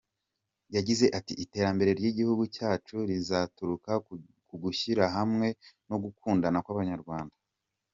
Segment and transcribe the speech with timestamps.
[0.75, 3.91] Yagize ati “Iterambere ry’igihugu cyacu rizaturuka
[4.47, 5.47] ku gushyirahamwe
[5.89, 7.35] no gukundana kw’Abanyarwanda.